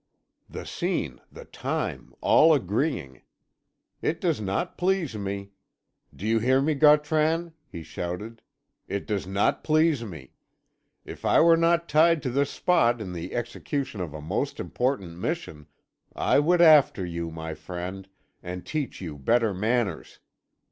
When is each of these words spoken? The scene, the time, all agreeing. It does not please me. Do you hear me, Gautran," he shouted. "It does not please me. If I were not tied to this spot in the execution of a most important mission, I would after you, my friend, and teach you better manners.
The 0.49 0.65
scene, 0.65 1.21
the 1.31 1.45
time, 1.45 2.11
all 2.21 2.55
agreeing. 2.55 3.21
It 4.01 4.19
does 4.19 4.41
not 4.41 4.75
please 4.75 5.13
me. 5.15 5.51
Do 6.15 6.25
you 6.25 6.39
hear 6.39 6.59
me, 6.59 6.73
Gautran," 6.73 7.53
he 7.67 7.83
shouted. 7.83 8.41
"It 8.87 9.05
does 9.05 9.27
not 9.27 9.63
please 9.63 10.03
me. 10.03 10.33
If 11.05 11.23
I 11.23 11.39
were 11.41 11.55
not 11.55 11.87
tied 11.87 12.23
to 12.23 12.31
this 12.31 12.49
spot 12.49 12.99
in 12.99 13.13
the 13.13 13.35
execution 13.35 14.01
of 14.01 14.15
a 14.15 14.21
most 14.21 14.59
important 14.59 15.19
mission, 15.19 15.67
I 16.15 16.39
would 16.39 16.61
after 16.61 17.05
you, 17.05 17.29
my 17.29 17.53
friend, 17.53 18.07
and 18.41 18.65
teach 18.65 19.01
you 19.01 19.19
better 19.19 19.53
manners. 19.53 20.17